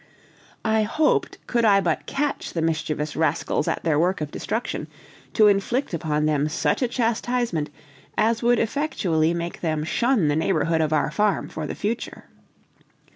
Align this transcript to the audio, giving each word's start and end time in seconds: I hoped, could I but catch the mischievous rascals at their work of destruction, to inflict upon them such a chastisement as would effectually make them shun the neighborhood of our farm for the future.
I 0.65 0.81
hoped, 0.81 1.37
could 1.45 1.63
I 1.63 1.79
but 1.79 2.07
catch 2.07 2.53
the 2.53 2.61
mischievous 2.63 3.15
rascals 3.15 3.67
at 3.67 3.83
their 3.83 3.99
work 3.99 4.19
of 4.19 4.31
destruction, 4.31 4.87
to 5.33 5.45
inflict 5.45 5.93
upon 5.93 6.25
them 6.25 6.49
such 6.49 6.81
a 6.81 6.87
chastisement 6.87 7.69
as 8.17 8.41
would 8.41 8.57
effectually 8.57 9.35
make 9.35 9.61
them 9.61 9.83
shun 9.83 10.27
the 10.27 10.35
neighborhood 10.35 10.81
of 10.81 10.91
our 10.91 11.11
farm 11.11 11.49
for 11.49 11.67
the 11.67 11.75
future. 11.75 12.23